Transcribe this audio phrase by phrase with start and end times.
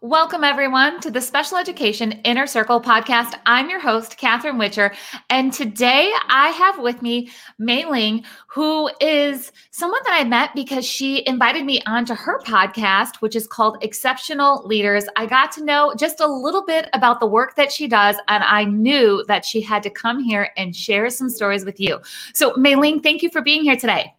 [0.00, 3.34] Welcome, everyone, to the Special Education Inner Circle podcast.
[3.46, 4.94] I'm your host, Catherine Whitcher,
[5.28, 10.86] and today I have with me Mai Ling, who is someone that I met because
[10.86, 15.06] she invited me onto her podcast, which is called Exceptional Leaders.
[15.16, 18.44] I got to know just a little bit about the work that she does, and
[18.44, 21.98] I knew that she had to come here and share some stories with you.
[22.34, 24.14] So, Mai Ling, thank you for being here today.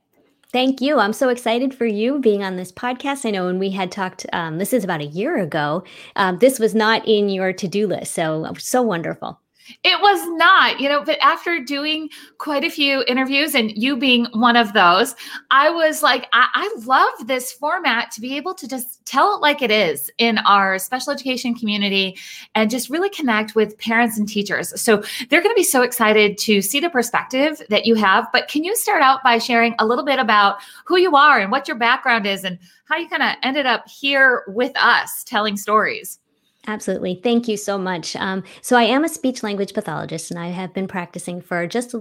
[0.52, 0.98] Thank you.
[0.98, 3.26] I'm so excited for you being on this podcast.
[3.26, 5.84] I know when we had talked, um, this is about a year ago,
[6.16, 8.14] um, this was not in your to do list.
[8.16, 9.40] So, so wonderful.
[9.84, 14.26] It was not, you know, but after doing quite a few interviews and you being
[14.34, 15.16] one of those,
[15.52, 19.42] I was like, I, I, love this format to be able to just tell it
[19.42, 22.18] like it is in our special education community
[22.56, 24.80] and just really connect with parents and teachers.
[24.80, 28.28] So they're going to be so excited to see the perspective that you have.
[28.32, 31.52] But can you start out by sharing a little bit about who you are and
[31.52, 35.58] what your background is and how you kind of ended up here with us telling
[35.58, 36.19] stories?
[36.68, 37.20] Absolutely.
[37.24, 38.16] Thank you so much.
[38.16, 41.96] Um, so, I am a speech language pathologist and I have been practicing for just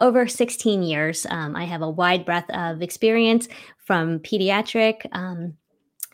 [0.00, 1.26] over 16 years.
[1.30, 3.48] Um, I have a wide breadth of experience
[3.84, 5.54] from pediatric, um,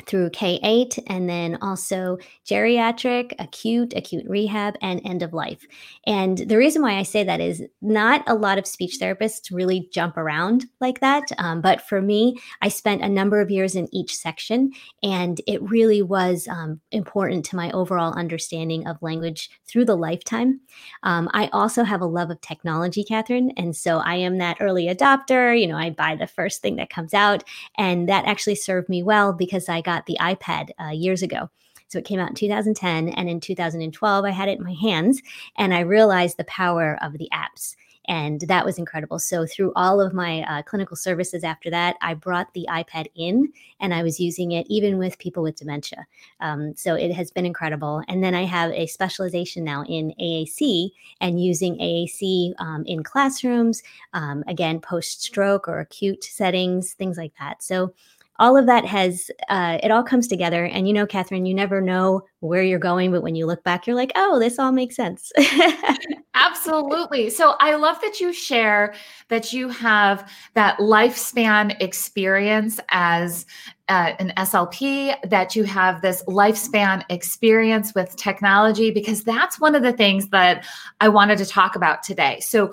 [0.07, 5.67] through K8 and then also geriatric, acute, acute rehab, and end of life.
[6.07, 9.89] And the reason why I say that is not a lot of speech therapists really
[9.93, 11.25] jump around like that.
[11.39, 14.73] Um, but for me, I spent a number of years in each section,
[15.03, 20.61] and it really was um, important to my overall understanding of language through the lifetime.
[21.03, 23.53] Um, I also have a love of technology, Catherine.
[23.57, 25.59] And so I am that early adopter.
[25.59, 27.45] You know, I buy the first thing that comes out,
[27.77, 31.51] and that actually served me well because I got got the iPad uh, years ago.
[31.89, 33.11] So it came out in 2010.
[33.11, 35.21] And in 2012, I had it in my hands
[35.57, 37.77] and I realized the power of the apps.
[38.09, 39.21] And that was incredible.
[39.21, 43.53] So, through all of my uh, clinical services after that, I brought the iPad in
[43.79, 46.05] and I was using it even with people with dementia.
[46.41, 48.03] Um, so, it has been incredible.
[48.09, 53.85] And then I have a specialization now in AAC and using AAC um, in classrooms,
[54.15, 57.63] um, again, post stroke or acute settings, things like that.
[57.63, 57.95] So,
[58.39, 60.65] all of that has uh, it all comes together.
[60.65, 63.87] And you know catherine you never know where you're going but when you look back
[63.87, 65.33] you're like oh this all makes sense.
[66.35, 67.31] Absolutely.
[67.31, 68.95] So i love that you share
[69.29, 73.47] that you have that lifespan experience as
[73.89, 79.83] uh, an slp that you have this lifespan experience with technology because that's one of
[79.83, 80.67] the things that
[81.01, 82.41] i wanted to talk about today.
[82.41, 82.73] So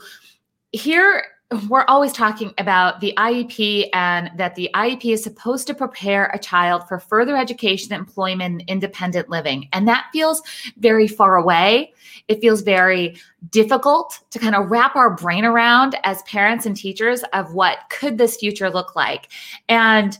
[0.71, 1.23] here
[1.67, 6.37] we're always talking about the IEP and that the IEP is supposed to prepare a
[6.37, 9.67] child for further education, employment, independent living.
[9.73, 10.43] And that feels
[10.77, 11.93] very far away.
[12.27, 13.15] It feels very
[13.49, 18.19] difficult to kind of wrap our brain around as parents and teachers of what could
[18.19, 19.29] this future look like.
[19.67, 20.15] And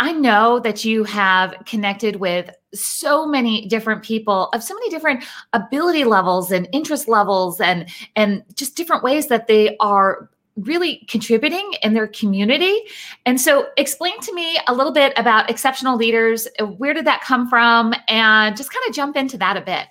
[0.00, 5.24] I know that you have connected with so many different people of so many different
[5.54, 10.28] ability levels and interest levels and and just different ways that they are
[10.60, 12.80] really contributing in their community.
[13.26, 16.48] And so, explain to me a little bit about exceptional leaders.
[16.78, 17.94] Where did that come from?
[18.08, 19.86] And just kind of jump into that a bit.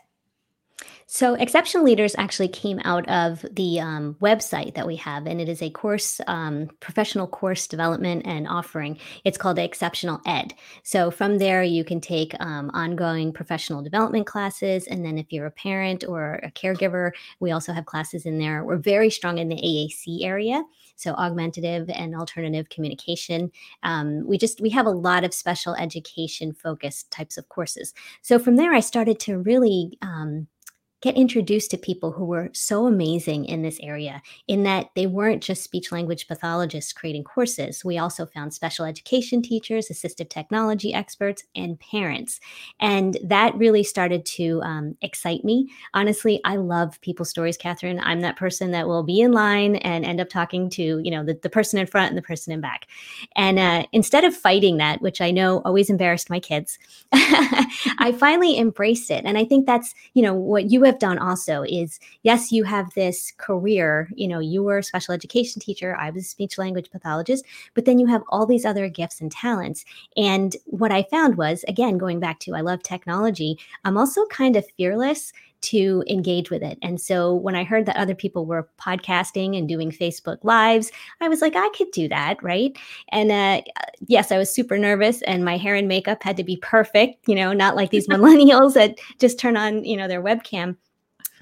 [1.10, 5.48] So, Exceptional Leaders actually came out of the um, website that we have, and it
[5.48, 9.00] is a course, um, professional course development and offering.
[9.24, 10.54] It's called Exceptional Ed.
[10.84, 14.86] So, from there, you can take um, ongoing professional development classes.
[14.88, 18.66] And then, if you're a parent or a caregiver, we also have classes in there.
[18.66, 20.62] We're very strong in the AAC area
[21.00, 23.52] so augmentative and alternative communication
[23.84, 27.94] um, we just we have a lot of special education focused types of courses
[28.24, 30.48] so from there i started to really um,
[31.02, 35.44] get introduced to people who were so amazing in this area in that they weren't
[35.44, 37.86] just speech language pathologists creating courses.
[37.86, 42.40] We also found special education teachers, assistive technology experts, and parents.
[42.80, 45.70] And that really started to um, excite me.
[45.94, 48.00] Honestly, I love people's stories, Catherine.
[48.02, 51.24] I'm that person that will be in line and end up talking to, you know,
[51.24, 52.88] the, the person in front and the person in back.
[53.36, 56.80] And uh, instead of fighting that, which I know always embarrassed my kids,
[57.14, 59.26] I finally embraced it.
[59.26, 62.94] And I think that's, you know, what you have done also is yes, you have
[62.96, 66.90] this career, you know, you were a special education teacher, I was a speech language
[66.90, 67.46] pathologist,
[67.76, 69.86] but then you have all these other gifts and talents.
[70.16, 74.56] And what I found was, again, going back to I love technology, I'm also kind
[74.56, 75.32] of fearless
[75.62, 76.78] to engage with it.
[76.82, 81.30] And so when I heard that other people were podcasting and doing Facebook Lives, I
[81.30, 82.78] was like, I could do that, right?
[83.10, 83.62] And uh,
[84.08, 87.36] yes, I was super nervous, and my hair and makeup had to be perfect, you
[87.36, 90.78] know, not like these millennials that just turn on, you know, their webcam.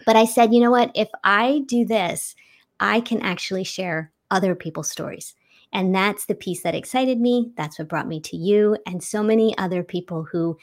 [0.05, 0.91] But I said, you know what?
[0.95, 2.35] If I do this,
[2.79, 5.35] I can actually share other people's stories.
[5.73, 7.51] And that's the piece that excited me.
[7.57, 10.57] That's what brought me to you and so many other people who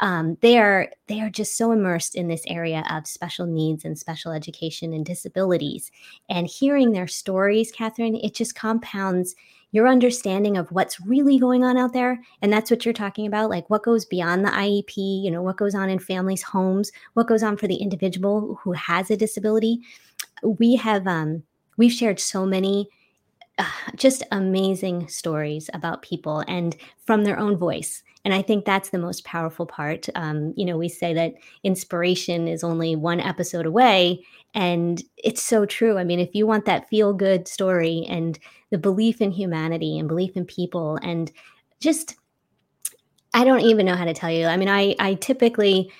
[0.00, 3.98] um, they are they are just so immersed in this area of special needs and
[3.98, 5.90] special education and disabilities.
[6.28, 9.34] And hearing their stories, Catherine, it just compounds
[9.72, 12.20] your understanding of what's really going on out there.
[12.40, 15.56] And that's what you're talking about, like what goes beyond the IEP, you know, what
[15.56, 19.80] goes on in families' homes, what goes on for the individual who has a disability.
[20.42, 21.42] We have um,
[21.76, 22.88] we've shared so many
[23.58, 23.64] uh,
[23.94, 28.02] just amazing stories about people and from their own voice.
[28.24, 30.08] And I think that's the most powerful part.
[30.16, 35.64] Um, you know, we say that inspiration is only one episode away, and it's so
[35.64, 35.96] true.
[35.96, 38.38] I mean, if you want that feel good story and
[38.70, 41.30] the belief in humanity and belief in people and
[41.78, 42.16] just,
[43.32, 44.46] I don't even know how to tell you.
[44.46, 45.92] I mean, I, I typically,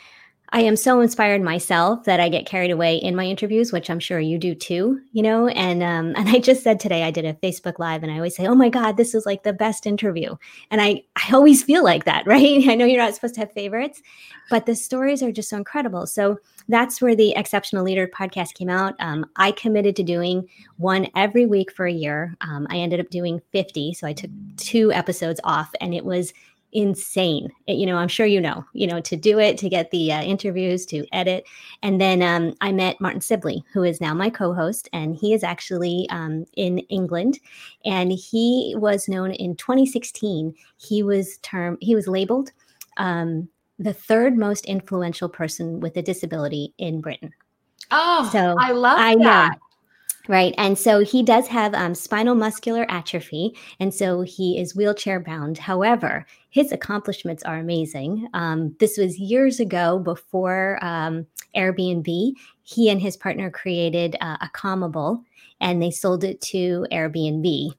[0.51, 3.99] I am so inspired myself that I get carried away in my interviews, which I'm
[3.99, 5.49] sure you do too, you know.
[5.49, 8.37] And um, and I just said today I did a Facebook live, and I always
[8.37, 10.37] say, "Oh my God, this is like the best interview,"
[10.71, 12.69] and I I always feel like that, right?
[12.69, 14.03] I know you're not supposed to have favorites,
[14.51, 16.07] but the stories are just so incredible.
[16.07, 16.39] So
[16.69, 18.95] that's where the Exceptional Leader podcast came out.
[18.99, 20.49] Um, I committed to doing
[20.79, 22.37] one every week for a year.
[22.41, 26.33] Um, I ended up doing 50, so I took two episodes off, and it was
[26.77, 27.51] insane.
[27.67, 30.13] It, you know, I'm sure you know, you know, to do it, to get the
[30.13, 31.47] uh, interviews, to edit.
[31.83, 35.33] And then um, I met Martin Sibley, who is now my co host, and he
[35.33, 37.41] is actually um, in England.
[37.87, 42.53] And he was known in 2016, he was term, he was labeled
[42.99, 47.33] um, the third most influential person with a disability in Britain.
[47.91, 49.53] Oh, so I love I that.
[49.53, 49.66] Know.
[50.29, 50.55] Right.
[50.59, 53.57] And so he does have um, spinal muscular atrophy.
[53.79, 55.59] And so he is wheelchair bound.
[55.59, 58.29] However, his accomplishments are amazing.
[58.35, 62.33] Um, this was years ago before um, Airbnb.
[62.63, 65.23] He and his partner created uh, Accomable
[65.61, 67.71] and they sold it to Airbnb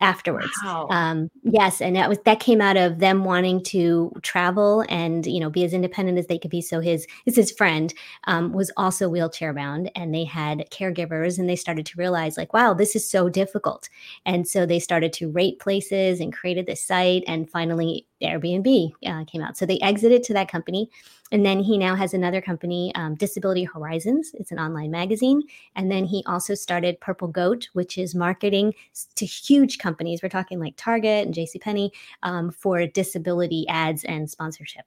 [0.00, 0.50] afterwards.
[0.64, 0.88] Wow.
[0.90, 5.40] Um, yes, and that was that came out of them wanting to travel and you
[5.40, 6.62] know be as independent as they could be.
[6.62, 7.92] So his his, his friend
[8.24, 12.52] um, was also wheelchair bound, and they had caregivers, and they started to realize like,
[12.52, 13.88] wow, this is so difficult,
[14.26, 19.24] and so they started to rate places and created this site, and finally Airbnb uh,
[19.24, 19.56] came out.
[19.56, 20.90] So they exited to that company.
[21.30, 24.32] And then he now has another company, um, Disability Horizons.
[24.34, 25.42] It's an online magazine.
[25.76, 28.74] And then he also started Purple Goat, which is marketing
[29.14, 30.22] to huge companies.
[30.22, 31.90] We're talking like Target and JCPenney
[32.22, 34.86] um, for disability ads and sponsorship.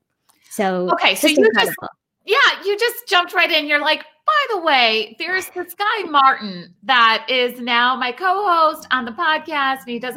[0.49, 1.75] So, okay, so you just
[2.25, 3.67] yeah, you just jumped right in.
[3.67, 9.03] You're like, by the way, there's this guy Martin that is now my co-host on
[9.03, 10.15] the podcast, and he does,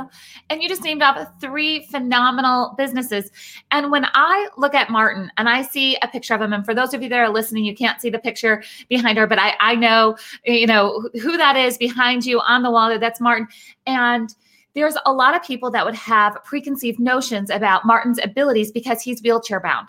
[0.51, 3.31] and you just named off three phenomenal businesses.
[3.71, 6.75] And when I look at Martin and I see a picture of him, and for
[6.75, 9.55] those of you that are listening, you can't see the picture behind her, but I,
[9.59, 12.97] I know, you know, who that is behind you on the wall.
[12.99, 13.49] That's Martin,
[13.87, 14.33] and
[14.75, 19.23] there's a lot of people that would have preconceived notions about Martin's abilities because he's
[19.23, 19.89] wheelchair bound.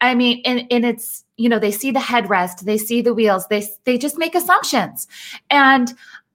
[0.00, 3.46] I mean, and, and it's, you know, they see the headrest, they see the wheels,
[3.48, 5.06] they, they just make assumptions.
[5.50, 5.94] And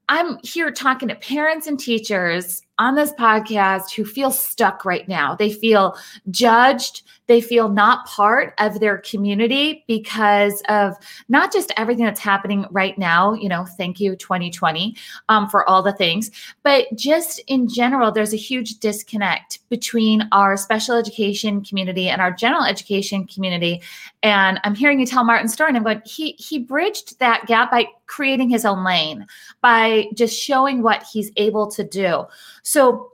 [0.09, 5.35] I'm here talking to parents and teachers on this podcast who feel stuck right now.
[5.35, 5.95] They feel
[6.29, 7.03] judged.
[7.27, 10.95] They feel not part of their community because of
[11.29, 14.95] not just everything that's happening right now, you know, thank you 2020
[15.29, 16.31] um, for all the things,
[16.63, 22.31] but just in general, there's a huge disconnect between our special education community and our
[22.31, 23.81] general education community.
[24.23, 27.71] And I'm hearing you tell Martin's story, and I'm going, he he bridged that gap
[27.71, 29.25] by creating his own lane,
[29.61, 32.25] by just showing what he's able to do.
[32.71, 33.11] So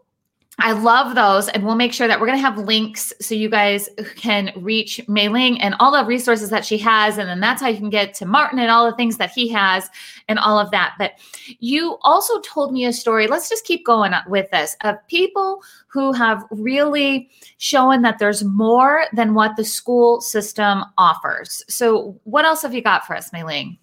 [0.59, 1.49] I love those.
[1.49, 5.01] And we'll make sure that we're going to have links so you guys can reach
[5.07, 7.17] Mai Ling and all the resources that she has.
[7.17, 9.47] And then that's how you can get to Martin and all the things that he
[9.47, 9.89] has
[10.27, 10.93] and all of that.
[10.99, 11.13] But
[11.57, 13.25] you also told me a story.
[13.25, 19.05] Let's just keep going with this of people who have really shown that there's more
[19.13, 21.63] than what the school system offers.
[21.67, 23.79] So, what else have you got for us, Mai Ling?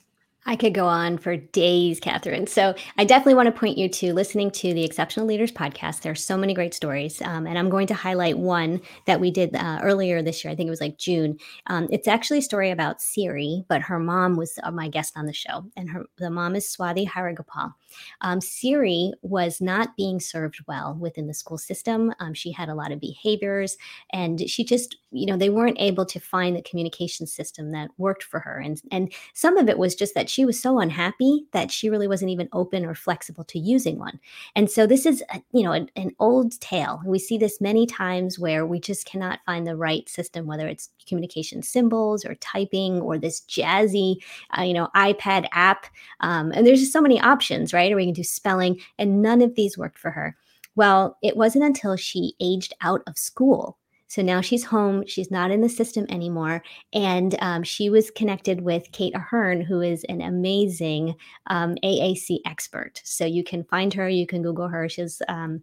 [0.46, 2.46] I could go on for days, Catherine.
[2.46, 6.02] So I definitely want to point you to listening to the Exceptional Leaders podcast.
[6.02, 7.22] There are so many great stories.
[7.22, 10.52] Um, and I'm going to highlight one that we did uh, earlier this year.
[10.52, 11.38] I think it was like June.
[11.68, 15.24] Um, it's actually a story about Siri, but her mom was uh, my guest on
[15.24, 15.64] the show.
[15.76, 17.72] And her the mom is Swathi Haragopal.
[18.20, 22.12] Um, Siri was not being served well within the school system.
[22.20, 23.78] Um, she had a lot of behaviors,
[24.12, 28.24] and she just, you know, they weren't able to find the communication system that worked
[28.24, 28.58] for her.
[28.58, 32.08] And and some of it was just that she was so unhappy that she really
[32.08, 34.18] wasn't even open or flexible to using one.
[34.56, 37.00] And so this is, a, you know, an, an old tale.
[37.06, 40.90] We see this many times where we just cannot find the right system, whether it's
[41.08, 44.16] communication symbols or typing or this jazzy,
[44.58, 45.86] uh, you know, iPad app.
[46.18, 47.92] Um, and there's just so many options, right?
[47.92, 50.36] Or we can do spelling, and none of these worked for her.
[50.74, 53.78] Well, it wasn't until she aged out of school
[54.14, 55.04] So now she's home.
[55.08, 56.62] She's not in the system anymore.
[56.92, 61.16] And um, she was connected with Kate Ahern, who is an amazing
[61.48, 63.02] um, AAC expert.
[63.02, 64.88] So you can find her, you can Google her.
[64.88, 65.62] She's um,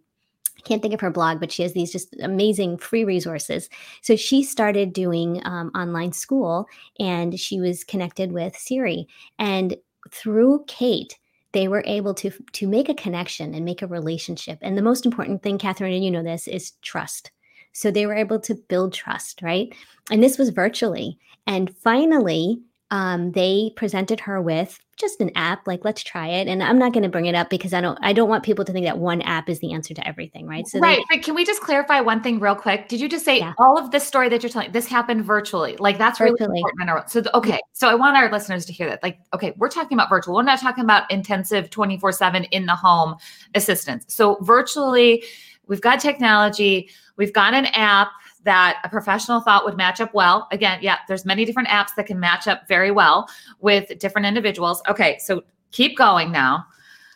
[0.58, 3.70] I can't think of her blog, but she has these just amazing free resources.
[4.02, 6.68] So she started doing um, online school
[7.00, 9.08] and she was connected with Siri.
[9.40, 9.78] And
[10.12, 11.18] through Kate,
[11.54, 14.60] they were able to to make a connection and make a relationship.
[14.62, 17.32] And the most important thing, Catherine, and you know this, is trust.
[17.74, 19.74] So they were able to build trust, right?
[20.10, 21.18] And this was virtually.
[21.48, 22.62] And finally,
[22.92, 26.94] um, they presented her with just an app like let's try it and i'm not
[26.94, 29.00] going to bring it up because i don't i don't want people to think that
[29.00, 31.60] one app is the answer to everything right so right they, but can we just
[31.62, 33.54] clarify one thing real quick did you just say yeah.
[33.58, 36.38] all of this story that you're telling this happened virtually like that's virtually.
[36.42, 39.70] really important so okay so i want our listeners to hear that like okay we're
[39.70, 43.16] talking about virtual we're not talking about intensive 24 7 in the home
[43.56, 45.24] assistance so virtually
[45.72, 46.88] we've got technology
[47.18, 48.10] we've got an app
[48.44, 50.48] that a professional thought would match up well.
[50.52, 54.82] Again, yeah, there's many different apps that can match up very well with different individuals.
[54.90, 56.66] Okay, so keep going now.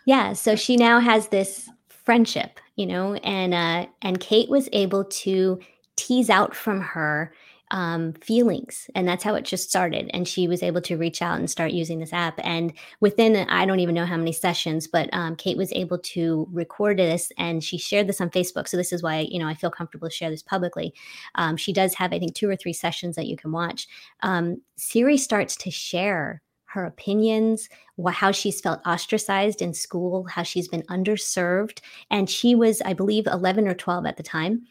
[0.06, 5.04] Yeah, so she now has this friendship, you know, and uh and Kate was able
[5.06, 5.60] to
[5.96, 7.34] tease out from her
[7.76, 8.90] um, feelings.
[8.96, 10.10] And that's how it just started.
[10.14, 12.40] And she was able to reach out and start using this app.
[12.42, 16.48] And within, I don't even know how many sessions, but um, Kate was able to
[16.54, 18.70] record this and she shared this on Facebook.
[18.70, 20.94] So this is why, you know, I feel comfortable to share this publicly.
[21.36, 23.90] Um, she does have, I think, two or three sessions that you can watch.
[24.22, 27.68] Um, Siri starts to share her opinions,
[28.12, 31.80] how she's felt ostracized in school, how she's been underserved.
[32.10, 34.66] And she was, I believe, 11 or 12 at the time.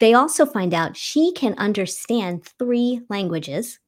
[0.00, 3.78] They also find out she can understand three languages.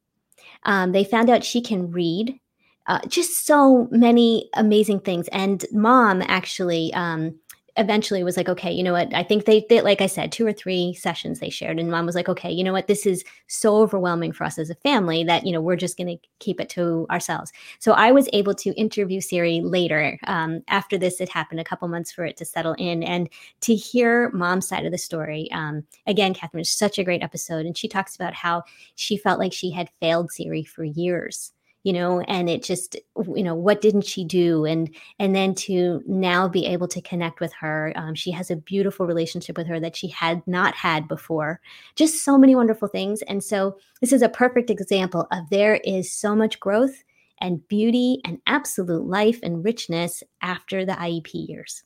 [0.65, 2.39] Um, they found out she can read.
[2.87, 5.27] Uh, just so many amazing things.
[5.33, 7.37] And mom actually um,
[7.76, 9.12] eventually was like, okay, you know what?
[9.14, 11.78] I think they, they, like I said, two or three sessions they shared.
[11.78, 12.87] And mom was like, okay, you know what?
[12.87, 16.09] This is so overwhelming for us as a family that, you know, we're just going
[16.09, 17.52] to keep it to ourselves.
[17.78, 20.18] So I was able to interview Siri later.
[20.25, 23.28] Um, after this, it happened a couple months for it to settle in and
[23.62, 25.50] to hear mom's side of the story.
[25.52, 27.66] Um, again, Catherine is such a great episode.
[27.66, 28.62] And she talks about how
[28.95, 31.52] she felt like she had failed Siri for years
[31.87, 32.97] you know and it just
[33.37, 34.64] you know what didn't she do?
[34.64, 38.57] And and then to now be able to connect with her um, she has a
[38.57, 41.61] beautiful relationship with her that she had not had before.
[41.95, 43.23] Just so many wonderful things.
[43.23, 47.05] And so this is a perfect example of there is so much growth
[47.40, 51.85] and beauty and absolute life and richness after the iep years.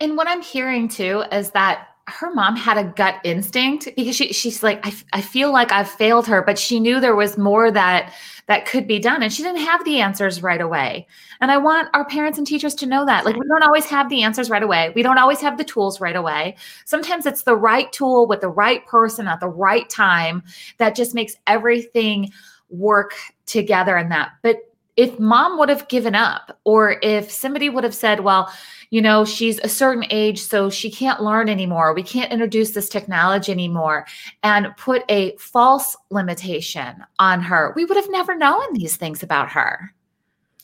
[0.00, 4.32] And what i'm hearing too is that her mom had a gut instinct because she
[4.32, 7.70] she's like I, I feel like I've failed her but she knew there was more
[7.70, 8.12] that
[8.48, 9.22] that could be done.
[9.22, 11.06] And she didn't have the answers right away.
[11.40, 13.24] And I want our parents and teachers to know that.
[13.24, 14.92] Like we don't always have the answers right away.
[14.94, 16.56] We don't always have the tools right away.
[16.84, 20.42] Sometimes it's the right tool with the right person at the right time
[20.78, 22.30] that just makes everything
[22.68, 23.14] work
[23.46, 24.32] together in that.
[24.42, 24.56] But
[24.96, 28.52] if mom would have given up or if somebody would have said well
[28.92, 31.94] you know, she's a certain age, so she can't learn anymore.
[31.94, 34.06] We can't introduce this technology anymore
[34.42, 37.72] and put a false limitation on her.
[37.74, 39.94] We would have never known these things about her.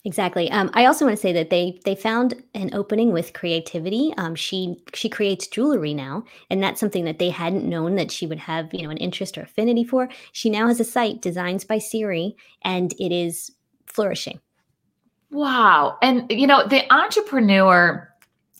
[0.04, 0.50] Exactly.
[0.50, 4.12] Um, I also want to say that they they found an opening with creativity.
[4.18, 8.26] Um, she she creates jewelry now, and that's something that they hadn't known that she
[8.26, 10.06] would have you know an interest or affinity for.
[10.32, 13.50] She now has a site, Designs by Siri, and it is
[13.87, 14.38] flourishing.
[15.30, 15.97] Wow!
[16.02, 18.08] And you know the entrepreneur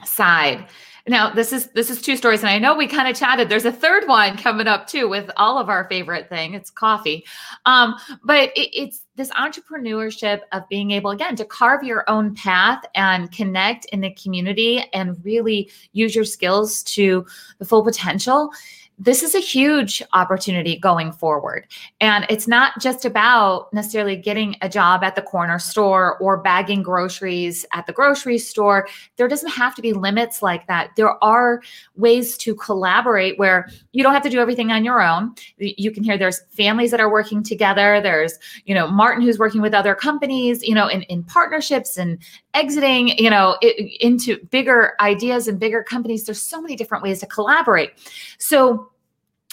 [0.05, 0.67] side.
[1.09, 3.49] Now, this is this is two stories, and I know we kind of chatted.
[3.49, 6.53] There's a third one coming up too with all of our favorite thing.
[6.53, 7.25] It's coffee,
[7.65, 12.85] um, but it, it's this entrepreneurship of being able again to carve your own path
[12.95, 17.25] and connect in the community and really use your skills to
[17.59, 18.51] the full potential
[18.99, 21.67] this is a huge opportunity going forward.
[22.01, 26.83] And it's not just about necessarily getting a job at the corner store or bagging
[26.83, 28.89] groceries at the grocery store.
[29.17, 30.91] There doesn't have to be limits like that.
[30.97, 31.63] There are
[31.97, 35.35] ways to collaborate where you don't have to do everything on your own.
[35.59, 38.01] You can hear there's families that are working together.
[38.01, 42.19] There's, you know, Martin who's working with other companies, you know, in, in partnerships and
[42.55, 46.25] exiting, you know, it, into bigger ideas and bigger companies.
[46.25, 47.93] There's so many different ways to collaborate.
[48.39, 48.88] So,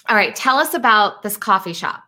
[0.07, 2.03] all right, tell us about this coffee shop.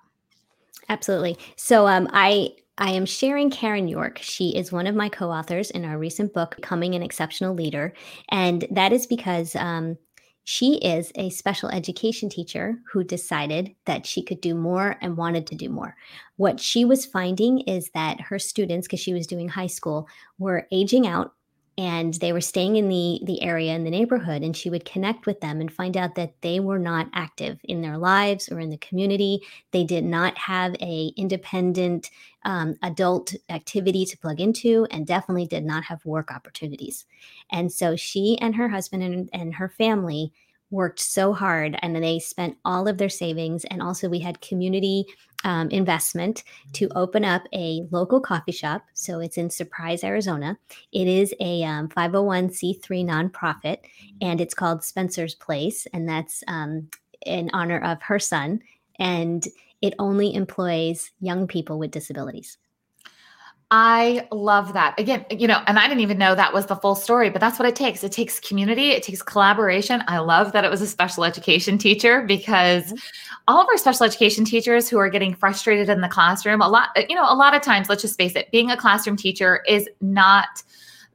[0.89, 1.37] Absolutely.
[1.55, 4.19] So um, I I am sharing Karen York.
[4.21, 7.93] She is one of my co-authors in our recent book, Becoming an Exceptional Leader,
[8.29, 9.97] and that is because um,
[10.43, 15.45] she is a special education teacher who decided that she could do more and wanted
[15.47, 15.95] to do more.
[16.37, 20.67] What she was finding is that her students, because she was doing high school, were
[20.71, 21.33] aging out
[21.77, 25.25] and they were staying in the the area in the neighborhood and she would connect
[25.25, 28.69] with them and find out that they were not active in their lives or in
[28.69, 29.41] the community.
[29.71, 32.09] They did not have a independent
[32.45, 37.05] um, adult activity to plug into and definitely did not have work opportunities.
[37.51, 40.33] And so she and her husband and, and her family
[40.69, 45.05] worked so hard and they spent all of their savings and also we had community
[45.43, 46.43] um, investment
[46.73, 48.83] to open up a local coffee shop.
[48.93, 50.57] So it's in surprise arizona.
[50.91, 53.77] It is a um, 501c3 nonprofit
[54.21, 56.89] and it's called spencer's place and that's um,
[57.25, 58.59] in honor of her son
[58.99, 59.45] and
[59.81, 62.57] it only employs young people with disabilities
[63.69, 64.97] I love that.
[64.97, 67.59] Again, you know, and I didn't even know that was the full story, but that's
[67.59, 68.01] what it takes.
[68.01, 70.03] It takes community, it takes collaboration.
[70.07, 73.35] I love that it was a special education teacher because mm-hmm.
[73.49, 76.89] all of our special education teachers who are getting frustrated in the classroom, a lot,
[77.09, 79.89] you know, a lot of times, let's just face it, being a classroom teacher is
[79.99, 80.63] not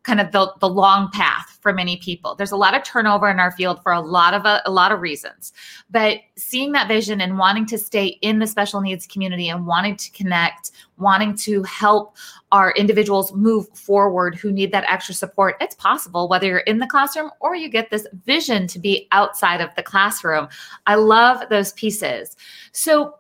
[0.03, 2.35] kind of the, the long path for many people.
[2.35, 4.91] There's a lot of turnover in our field for a lot of a, a, lot
[4.91, 5.53] of reasons.
[5.91, 9.97] But seeing that vision and wanting to stay in the special needs community and wanting
[9.97, 12.17] to connect, wanting to help
[12.51, 16.87] our individuals move forward who need that extra support, it's possible whether you're in the
[16.87, 20.49] classroom or you get this vision to be outside of the classroom.
[20.87, 22.37] I love those pieces.
[22.73, 23.15] So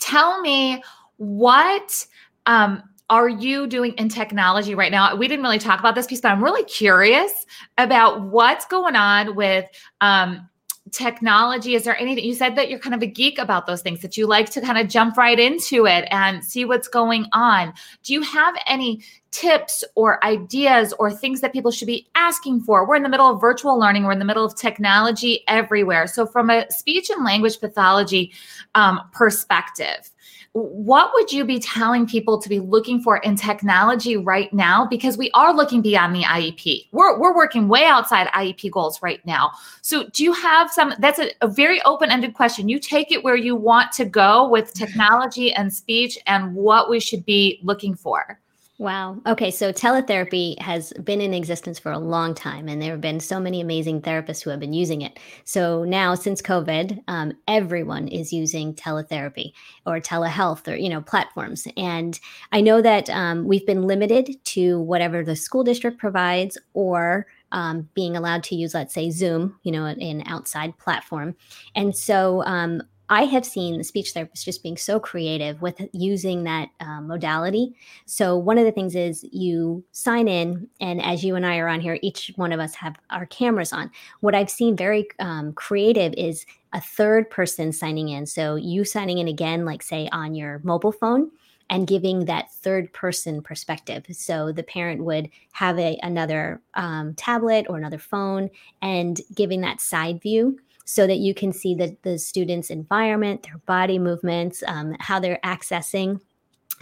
[0.00, 0.82] tell me
[1.16, 2.06] what
[2.44, 5.14] um, are you doing in technology right now?
[5.14, 7.46] We didn't really talk about this piece, but I'm really curious
[7.76, 9.68] about what's going on with
[10.00, 10.48] um,
[10.90, 11.74] technology.
[11.74, 14.16] Is there anything you said that you're kind of a geek about those things that
[14.16, 17.72] you like to kind of jump right into it and see what's going on?
[18.02, 22.86] Do you have any tips or ideas or things that people should be asking for?
[22.86, 26.06] We're in the middle of virtual learning, we're in the middle of technology everywhere.
[26.06, 28.32] So, from a speech and language pathology
[28.74, 30.10] um, perspective,
[30.54, 34.86] what would you be telling people to be looking for in technology right now?
[34.86, 36.86] Because we are looking beyond the IEP.
[36.92, 39.50] We're, we're working way outside IEP goals right now.
[39.82, 40.94] So, do you have some?
[41.00, 42.68] That's a, a very open ended question.
[42.68, 47.00] You take it where you want to go with technology and speech and what we
[47.00, 48.38] should be looking for.
[48.84, 49.16] Wow.
[49.26, 49.50] Okay.
[49.50, 53.40] So teletherapy has been in existence for a long time, and there have been so
[53.40, 55.18] many amazing therapists who have been using it.
[55.44, 59.54] So now, since COVID, um, everyone is using teletherapy
[59.86, 61.66] or telehealth or, you know, platforms.
[61.78, 62.20] And
[62.52, 67.88] I know that um, we've been limited to whatever the school district provides or um,
[67.94, 71.36] being allowed to use, let's say, Zoom, you know, an outside platform.
[71.74, 76.44] And so um, I have seen the speech therapists just being so creative with using
[76.44, 77.74] that uh, modality.
[78.06, 81.68] So, one of the things is you sign in, and as you and I are
[81.68, 83.90] on here, each one of us have our cameras on.
[84.20, 88.24] What I've seen very um, creative is a third person signing in.
[88.26, 91.30] So, you signing in again, like say on your mobile phone,
[91.70, 94.04] and giving that third person perspective.
[94.10, 98.50] So the parent would have a, another um, tablet or another phone
[98.82, 103.58] and giving that side view so that you can see the, the student's environment, their
[103.66, 106.20] body movements, um, how they're accessing.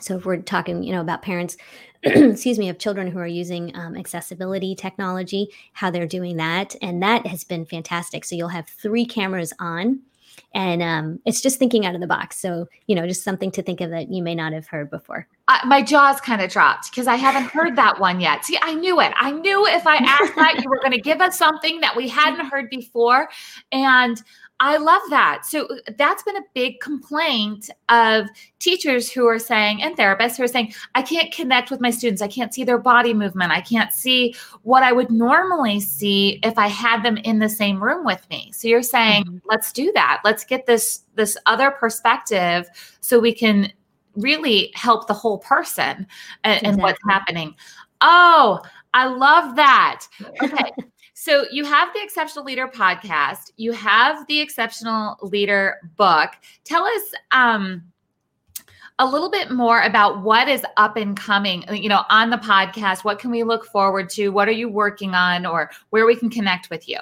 [0.01, 1.57] So if we're talking, you know, about parents,
[2.03, 7.03] excuse me, of children who are using um, accessibility technology, how they're doing that, and
[7.03, 8.25] that has been fantastic.
[8.25, 10.01] So you'll have three cameras on,
[10.55, 12.39] and um, it's just thinking out of the box.
[12.39, 15.27] So you know, just something to think of that you may not have heard before.
[15.49, 18.45] Uh, my jaws kind of dropped because I haven't heard that one yet.
[18.45, 19.13] See, I knew it.
[19.19, 22.09] I knew if I asked that, you were going to give us something that we
[22.09, 23.29] hadn't heard before,
[23.73, 24.23] and
[24.65, 25.45] I love that.
[25.45, 28.29] So uh, that's been a big complaint of
[28.61, 32.23] teachers who are saying, and therapists who are saying, I can't connect with my students.
[32.23, 33.51] I can't see their body movement.
[33.51, 37.83] I can't see what I would normally see if I had them in the same
[37.83, 38.53] room with me.
[38.53, 39.39] So you're saying, mm-hmm.
[39.47, 40.21] let's do that.
[40.25, 42.71] Let's get this this other perspective
[43.01, 43.73] so we can
[44.15, 46.07] really help the whole person
[46.45, 46.69] and, exactly.
[46.69, 47.57] and what's happening.
[48.01, 48.61] Oh,
[48.95, 50.07] I love that.
[50.41, 50.71] Okay.
[51.23, 56.31] So you have the Exceptional Leader podcast, you have the Exceptional Leader book.
[56.65, 57.81] Tell us um,
[58.99, 63.05] a little bit more about what is up and coming, you know, on the podcast.
[63.05, 64.31] What can we look forward to?
[64.31, 66.99] What are you working on or where we can connect with you?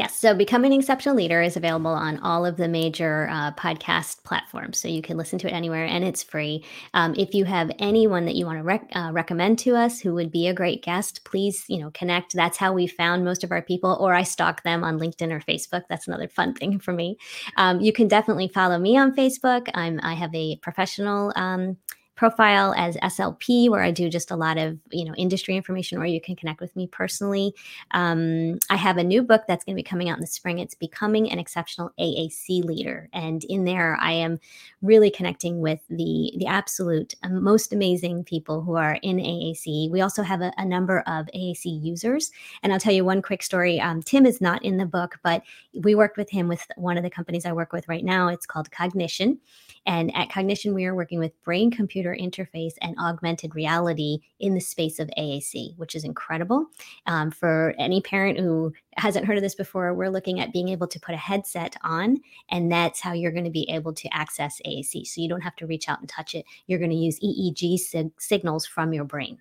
[0.00, 0.18] Yes.
[0.18, 4.78] So Becoming an Exceptional Leader is available on all of the major uh, podcast platforms.
[4.78, 6.64] So you can listen to it anywhere and it's free.
[6.94, 10.14] Um, if you have anyone that you want to rec- uh, recommend to us who
[10.14, 12.32] would be a great guest, please, you know, connect.
[12.32, 15.40] That's how we found most of our people, or I stalk them on LinkedIn or
[15.40, 15.82] Facebook.
[15.90, 17.18] That's another fun thing for me.
[17.58, 19.68] Um, you can definitely follow me on Facebook.
[19.74, 21.76] I'm, I have a professional um,
[22.20, 26.04] profile as SLP, where I do just a lot of you know industry information, or
[26.04, 27.54] you can connect with me personally.
[27.92, 30.58] Um, I have a new book that's going to be coming out in the spring.
[30.58, 34.38] It's Becoming an Exceptional AAC Leader, and in there I am
[34.82, 39.90] really connecting with the the absolute um, most amazing people who are in AAC.
[39.90, 42.30] We also have a, a number of AAC users,
[42.62, 43.80] and I'll tell you one quick story.
[43.80, 47.02] Um, Tim is not in the book, but we worked with him with one of
[47.02, 48.28] the companies I work with right now.
[48.28, 49.38] It's called Cognixion.
[49.86, 54.60] And at Cognixion, we are working with brain computer interface and augmented reality in the
[54.60, 56.66] space of AAC, which is incredible.
[57.06, 60.86] Um, for any parent who hasn't heard of this before, we're looking at being able
[60.88, 62.18] to put a headset on,
[62.50, 65.06] and that's how you're going to be able to access AAC.
[65.06, 66.44] So you don't have to reach out and touch it.
[66.66, 69.38] You're going to use EEG sig- signals from your brain.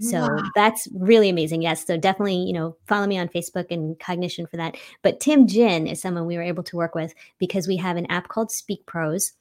[0.00, 0.42] So wow.
[0.54, 1.62] that's really amazing.
[1.62, 1.86] Yes.
[1.86, 4.76] So definitely, you know, follow me on Facebook and Cognixion for that.
[5.02, 8.10] But Tim Jin is someone we were able to work with because we have an
[8.10, 9.32] app called Speakprose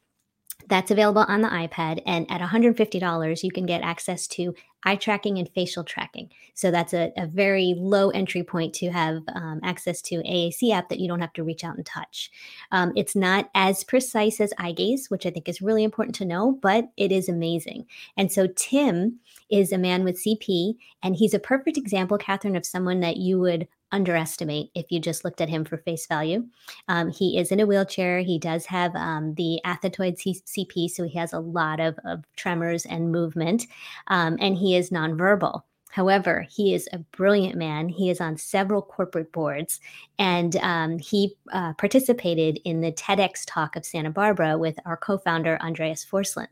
[0.67, 2.01] that's available on the iPad.
[2.05, 6.29] And at $150, you can get access to eye tracking and facial tracking.
[6.53, 10.89] So that's a, a very low entry point to have um, access to AAC app
[10.89, 12.31] that you don't have to reach out and touch.
[12.71, 16.25] Um, it's not as precise as eye gaze, which I think is really important to
[16.25, 17.85] know, but it is amazing.
[18.17, 19.19] And so Tim
[19.49, 23.39] is a man with CP, and he's a perfect example, Catherine, of someone that you
[23.39, 26.45] would underestimate if you just looked at him for face value.
[26.87, 28.19] Um, he is in a wheelchair.
[28.19, 32.23] He does have um, the athetoid C- CP, so he has a lot of, of
[32.35, 33.65] tremors and movement,
[34.07, 35.61] um, and he is nonverbal.
[35.91, 37.89] However, he is a brilliant man.
[37.89, 39.81] He is on several corporate boards,
[40.17, 45.17] and um, he uh, participated in the TEDx talk of Santa Barbara with our co
[45.17, 46.47] founder, Andreas Forsland.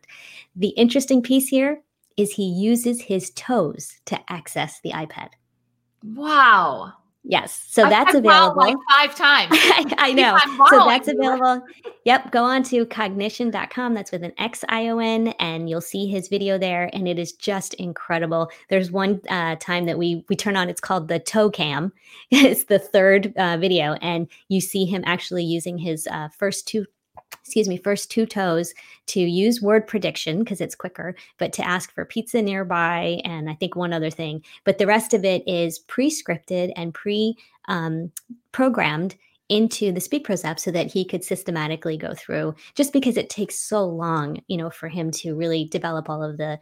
[0.58, 1.82] The interesting piece here
[2.17, 5.30] is he uses his toes to access the iPad.
[6.04, 6.93] Wow.
[7.29, 7.63] Yes.
[7.69, 8.57] So I that's available.
[8.59, 9.49] Like five times.
[9.53, 10.35] I, I know.
[10.71, 11.63] So that's available.
[12.03, 12.31] Yep.
[12.31, 13.93] Go on to cognixion.com.
[13.93, 16.89] That's with an X I O N, and you'll see his video there.
[16.91, 18.49] And it is just incredible.
[18.69, 21.93] There's one uh, time that we we turn on, it's called the toe cam.
[22.31, 23.93] it's the third uh, video.
[24.01, 26.87] And you see him actually using his uh, first two
[27.33, 28.73] excuse me, first two toes
[29.07, 33.55] to use word prediction because it's quicker, but to ask for pizza nearby and I
[33.55, 34.43] think one other thing.
[34.65, 37.37] But the rest of it is pre scripted and pre
[37.67, 38.11] um,
[38.51, 39.15] programmed
[39.49, 43.57] into the Speakprose app so that he could systematically go through just because it takes
[43.57, 46.59] so long, you know, for him to really develop all of the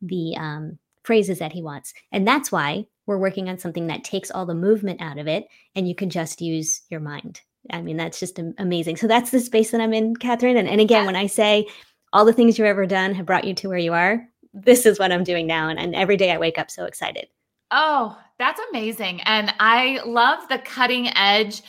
[0.00, 1.92] the um, phrases that he wants.
[2.12, 5.46] And that's why we're working on something that takes all the movement out of it
[5.74, 7.42] and you can just use your mind.
[7.70, 8.96] I mean, that's just amazing.
[8.96, 10.56] So that's the space that I'm in, Catherine.
[10.56, 11.66] And, and again, when I say
[12.12, 14.98] all the things you've ever done have brought you to where you are, this is
[14.98, 15.68] what I'm doing now.
[15.68, 17.28] And, and every day I wake up so excited.
[17.70, 19.20] Oh, that's amazing.
[19.22, 21.62] And I love the cutting edge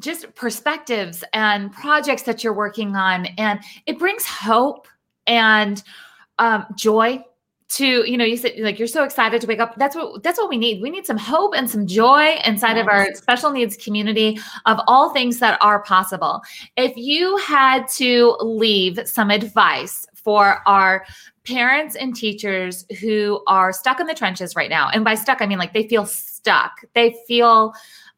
[0.00, 3.26] just perspectives and projects that you're working on.
[3.38, 4.88] And it brings hope
[5.26, 5.82] and
[6.38, 7.24] um, joy
[7.74, 9.74] to you know you said like you're so excited to wake up.
[9.76, 10.82] That's what that's what we need.
[10.82, 12.82] We need some hope and some joy inside yes.
[12.82, 16.42] of our special needs community of all things that are possible.
[16.76, 21.04] If you had to leave some advice for our
[21.44, 25.46] parents and teachers who are stuck in the trenches right now and by stuck i
[25.46, 26.06] mean like they feel
[26.44, 26.82] stuck.
[26.94, 27.72] They feel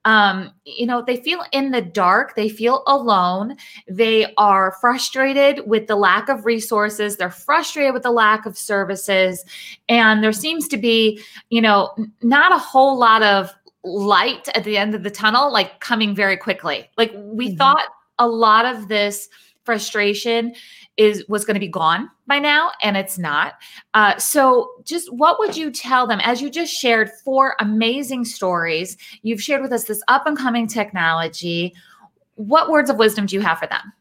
[0.06, 3.56] um, you know, they feel in the dark, they feel alone,
[3.88, 9.44] they are frustrated with the lack of resources, they're frustrated with the lack of services,
[9.88, 11.90] and there seems to be, you know,
[12.22, 16.36] not a whole lot of light at the end of the tunnel, like coming very
[16.36, 16.88] quickly.
[16.96, 17.56] Like we mm-hmm.
[17.56, 17.86] thought
[18.20, 19.28] a lot of this
[19.66, 20.54] frustration
[20.96, 23.54] is was going to be gone by now and it's not.
[23.92, 26.20] Uh, so just what would you tell them?
[26.22, 30.66] As you just shared four amazing stories you've shared with us this up and coming
[30.66, 31.74] technology.
[32.36, 33.92] What words of wisdom do you have for them?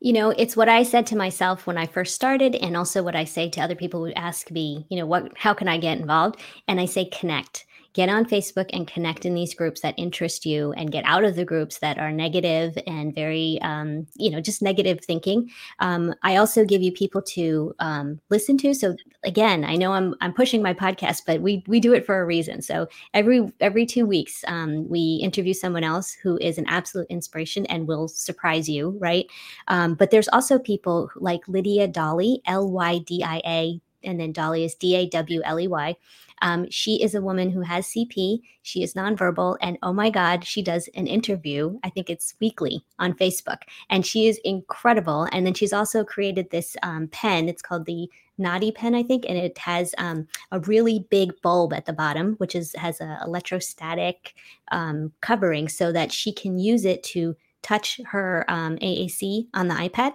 [0.00, 3.16] You know it's what i said to myself when i first started and also what
[3.16, 5.98] i say to other people who ask me you know what how can i get
[5.98, 6.38] involved?
[6.68, 10.72] And i say connect get on Facebook and connect in these groups that interest you
[10.72, 14.60] and get out of the groups that are negative and very, um, you know, just
[14.60, 15.48] negative thinking.
[15.78, 18.74] Um, I also give you people to um, listen to.
[18.74, 22.20] So again, I know I'm, I'm pushing my podcast, but we, we do it for
[22.20, 22.62] a reason.
[22.62, 27.64] So every, every two weeks, um, we interview someone else who is an absolute inspiration
[27.66, 28.98] and will surprise you.
[28.98, 29.26] Right.
[29.68, 34.32] Um, but there's also people like Lydia Dawley, L Y D I A, and then
[34.32, 35.96] Dawley is D A W L E Y
[36.42, 38.42] um, she is a woman who has CP.
[38.62, 39.56] She is nonverbal.
[39.60, 41.78] And oh my God, she does an interview.
[41.82, 43.62] I think it's weekly on Facebook.
[43.88, 45.28] And she is incredible.
[45.32, 47.48] And then she's also created this um, pen.
[47.48, 51.72] It's called the Naughty pen, I think, and it has um, a really big bulb
[51.72, 54.34] at the bottom, which is has a electrostatic
[54.72, 59.74] um, covering, so that she can use it to touch her um, AAC on the
[59.74, 60.14] iPad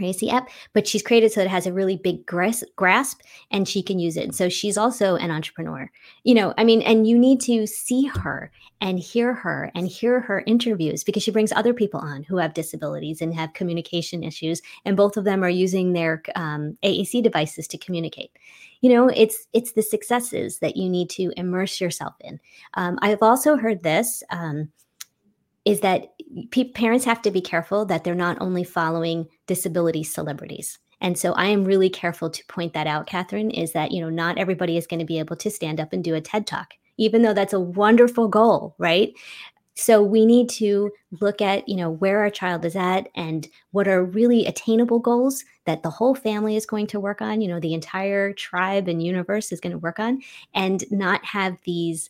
[0.00, 3.82] AC app, but she's created so it has a really big grasp, grasp and she
[3.82, 4.24] can use it.
[4.24, 5.90] And so she's also an entrepreneur.
[6.24, 8.50] You know, I mean, and you need to see her
[8.80, 12.54] and hear her and hear her interviews because she brings other people on who have
[12.54, 17.68] disabilities and have communication issues, and both of them are using their um, AAC devices
[17.68, 18.30] to communicate.
[18.80, 22.40] You know, it's it's the successes that you need to immerse yourself in.
[22.74, 24.22] Um, I've also heard this.
[24.30, 24.72] Um,
[25.64, 26.14] is that
[26.74, 30.78] parents have to be careful that they're not only following disability celebrities.
[31.02, 34.08] And so I am really careful to point that out, Catherine, is that, you know,
[34.08, 36.74] not everybody is going to be able to stand up and do a TED talk,
[36.96, 39.12] even though that's a wonderful goal, right?
[39.74, 43.88] So we need to look at, you know, where our child is at and what
[43.88, 47.60] are really attainable goals that the whole family is going to work on, you know,
[47.60, 50.20] the entire tribe and universe is going to work on
[50.54, 52.08] and not have these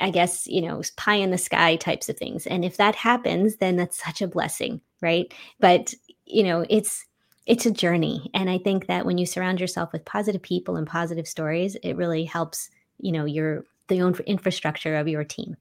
[0.00, 2.46] I guess, you know, pie in the sky types of things.
[2.46, 5.32] And if that happens, then that's such a blessing, right?
[5.58, 5.92] But,
[6.28, 7.04] you know, it's
[7.46, 8.30] it's a journey.
[8.34, 11.96] And I think that when you surround yourself with positive people and positive stories, it
[11.96, 15.56] really helps, you know, your the own infrastructure of your team.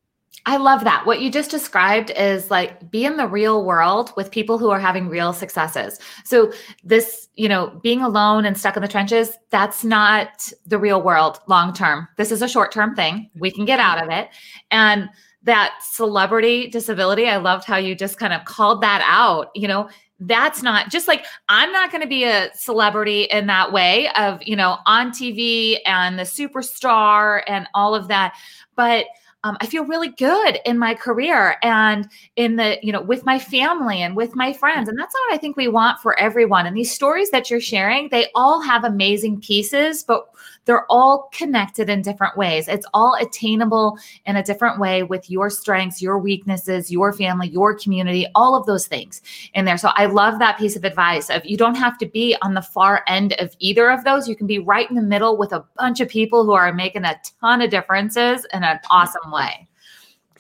[0.45, 1.05] I love that.
[1.05, 4.79] What you just described is like be in the real world with people who are
[4.79, 5.99] having real successes.
[6.23, 6.53] So,
[6.83, 11.39] this, you know, being alone and stuck in the trenches, that's not the real world
[11.47, 12.07] long term.
[12.17, 13.29] This is a short term thing.
[13.35, 14.29] We can get out of it.
[14.71, 15.09] And
[15.47, 19.49] that celebrity disability, I loved how you just kind of called that out.
[19.55, 23.71] You know, that's not just like I'm not going to be a celebrity in that
[23.71, 28.35] way of, you know, on TV and the superstar and all of that.
[28.75, 29.05] But
[29.43, 33.37] um, I feel really good in my career and in the, you know, with my
[33.37, 34.89] family and with my friends.
[34.89, 36.65] And that's what I think we want for everyone.
[36.65, 40.27] And these stories that you're sharing, they all have amazing pieces, but
[40.65, 42.67] they're all connected in different ways.
[42.67, 47.73] It's all attainable in a different way with your strengths, your weaknesses, your family, your
[47.73, 49.21] community, all of those things
[49.53, 49.77] in there.
[49.77, 52.61] So I love that piece of advice of you don't have to be on the
[52.61, 54.27] far end of either of those.
[54.27, 57.05] You can be right in the middle with a bunch of people who are making
[57.05, 59.67] a ton of differences in an awesome way.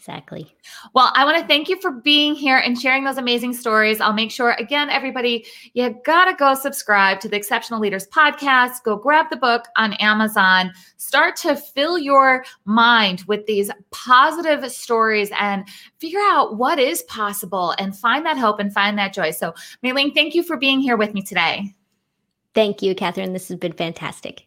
[0.07, 0.55] Exactly.
[0.93, 3.99] Well, I want to thank you for being here and sharing those amazing stories.
[3.99, 8.83] I'll make sure, again, everybody, you got to go subscribe to the Exceptional Leaders podcast.
[8.85, 10.71] Go grab the book on Amazon.
[10.95, 15.67] Start to fill your mind with these positive stories and
[15.99, 19.31] figure out what is possible and find that hope and find that joy.
[19.31, 21.73] So, Mai Ling, thank you for being here with me today.
[22.53, 23.33] Thank you, Catherine.
[23.33, 24.46] This has been fantastic.